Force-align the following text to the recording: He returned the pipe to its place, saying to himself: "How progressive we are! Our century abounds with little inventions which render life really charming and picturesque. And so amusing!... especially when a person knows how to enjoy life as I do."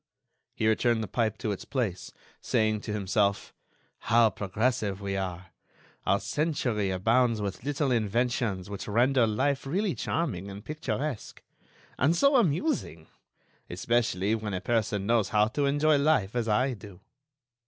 He 0.55 0.67
returned 0.67 1.03
the 1.03 1.07
pipe 1.07 1.37
to 1.37 1.51
its 1.51 1.63
place, 1.63 2.11
saying 2.41 2.81
to 2.81 2.91
himself: 2.91 3.53
"How 3.99 4.31
progressive 4.31 4.99
we 4.99 5.15
are! 5.15 5.51
Our 6.07 6.19
century 6.19 6.89
abounds 6.89 7.39
with 7.39 7.63
little 7.63 7.91
inventions 7.91 8.67
which 8.67 8.87
render 8.87 9.27
life 9.27 9.67
really 9.67 9.93
charming 9.93 10.49
and 10.49 10.65
picturesque. 10.65 11.43
And 11.99 12.15
so 12.15 12.37
amusing!... 12.37 13.09
especially 13.69 14.33
when 14.33 14.55
a 14.55 14.59
person 14.61 15.05
knows 15.05 15.29
how 15.29 15.49
to 15.49 15.67
enjoy 15.67 15.99
life 15.99 16.35
as 16.35 16.47
I 16.47 16.73
do." 16.73 16.99